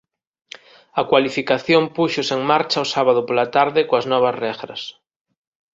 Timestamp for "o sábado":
2.85-3.21